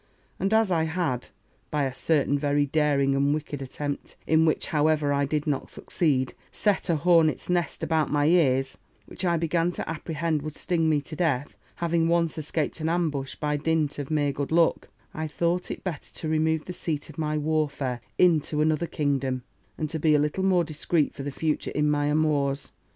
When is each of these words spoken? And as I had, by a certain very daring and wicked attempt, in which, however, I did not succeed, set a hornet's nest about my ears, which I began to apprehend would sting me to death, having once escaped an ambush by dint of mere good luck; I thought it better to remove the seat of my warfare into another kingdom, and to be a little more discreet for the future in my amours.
And 0.39 0.51
as 0.51 0.71
I 0.71 0.85
had, 0.85 1.27
by 1.69 1.83
a 1.83 1.93
certain 1.93 2.35
very 2.39 2.65
daring 2.65 3.13
and 3.13 3.35
wicked 3.35 3.61
attempt, 3.61 4.15
in 4.25 4.47
which, 4.47 4.65
however, 4.73 5.13
I 5.13 5.25
did 5.25 5.45
not 5.45 5.69
succeed, 5.69 6.33
set 6.51 6.89
a 6.89 6.95
hornet's 6.95 7.51
nest 7.51 7.83
about 7.83 8.09
my 8.11 8.25
ears, 8.25 8.79
which 9.05 9.23
I 9.23 9.37
began 9.37 9.69
to 9.73 9.87
apprehend 9.87 10.41
would 10.41 10.55
sting 10.55 10.89
me 10.89 11.01
to 11.01 11.15
death, 11.15 11.55
having 11.75 12.07
once 12.07 12.35
escaped 12.39 12.79
an 12.79 12.89
ambush 12.89 13.35
by 13.35 13.57
dint 13.57 13.99
of 13.99 14.09
mere 14.09 14.31
good 14.31 14.51
luck; 14.51 14.89
I 15.13 15.27
thought 15.27 15.69
it 15.69 15.83
better 15.83 16.11
to 16.15 16.27
remove 16.27 16.65
the 16.65 16.73
seat 16.73 17.07
of 17.11 17.19
my 17.19 17.37
warfare 17.37 18.01
into 18.17 18.59
another 18.59 18.87
kingdom, 18.87 19.43
and 19.77 19.87
to 19.91 19.99
be 19.99 20.15
a 20.15 20.19
little 20.19 20.43
more 20.43 20.63
discreet 20.63 21.13
for 21.13 21.21
the 21.21 21.29
future 21.29 21.69
in 21.69 21.91
my 21.91 22.07
amours. 22.07 22.71